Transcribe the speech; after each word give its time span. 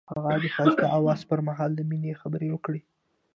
هغه 0.09 0.29
د 0.43 0.45
ښایسته 0.55 0.85
اواز 0.97 1.19
پر 1.29 1.39
مهال 1.47 1.71
د 1.75 1.79
مینې 1.89 2.13
خبرې 2.21 2.47
وکړې. 2.51 2.81